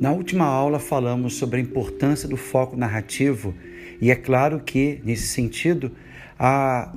[0.00, 3.52] Na última aula falamos sobre a importância do foco narrativo
[4.00, 5.90] e é claro que, nesse sentido,
[6.38, 6.92] a,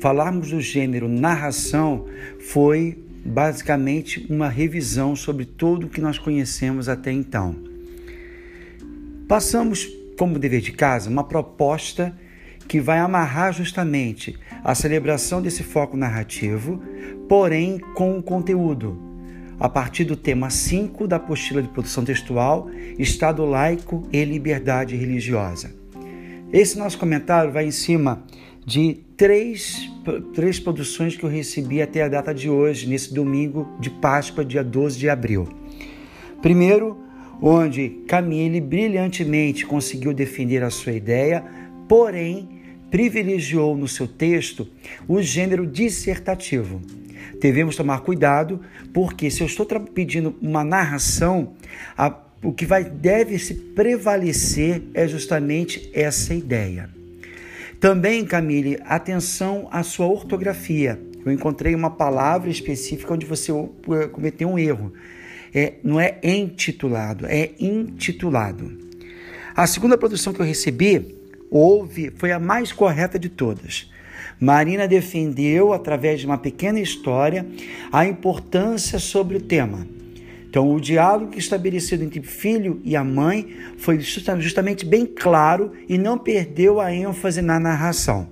[0.00, 2.06] falarmos do gênero narração
[2.40, 7.54] foi basicamente uma revisão sobre tudo o que nós conhecemos até então.
[9.28, 9.86] Passamos,
[10.18, 12.18] como dever de casa, uma proposta
[12.66, 16.82] que vai amarrar justamente a celebração desse foco narrativo,
[17.28, 19.03] porém com o conteúdo
[19.64, 22.68] a partir do tema 5 da apostila de produção textual,
[22.98, 25.74] Estado laico e liberdade religiosa.
[26.52, 28.22] Esse nosso comentário vai em cima
[28.66, 29.90] de três,
[30.34, 34.62] três produções que eu recebi até a data de hoje, nesse domingo de Páscoa, dia
[34.62, 35.48] 12 de abril.
[36.42, 36.98] Primeiro,
[37.40, 41.42] onde Camille brilhantemente conseguiu defender a sua ideia,
[41.88, 42.60] porém
[42.90, 44.68] privilegiou no seu texto
[45.08, 46.82] o gênero dissertativo
[47.44, 48.58] devemos tomar cuidado,
[48.90, 51.52] porque se eu estou pedindo uma narração,
[51.94, 52.10] a,
[52.42, 56.88] o que vai deve se prevalecer é justamente essa ideia.
[57.78, 60.98] Também, Camille, atenção à sua ortografia.
[61.22, 63.52] Eu encontrei uma palavra específica onde você
[64.10, 64.94] cometeu um erro.
[65.54, 68.72] É, não é intitulado, é intitulado.
[69.54, 71.14] A segunda produção que eu recebi
[71.50, 73.92] houve, foi a mais correta de todas.
[74.40, 77.46] Marina defendeu, através de uma pequena história,
[77.92, 79.86] a importância sobre o tema.
[80.48, 86.16] Então, o diálogo estabelecido entre filho e a mãe foi justamente bem claro e não
[86.16, 88.28] perdeu a ênfase na narração.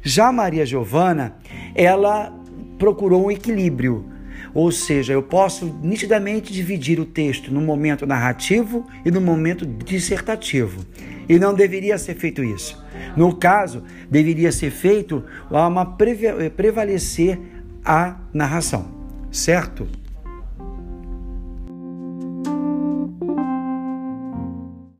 [0.00, 1.36] Já Maria Giovana,
[1.74, 2.32] ela
[2.78, 4.04] procurou um equilíbrio,
[4.52, 10.84] ou seja, eu posso nitidamente dividir o texto no momento narrativo e no momento dissertativo.
[11.28, 12.82] E não deveria ser feito isso.
[13.16, 15.96] No caso, deveria ser feito uma
[16.56, 17.38] prevalecer
[17.84, 18.88] a narração,
[19.30, 19.86] certo?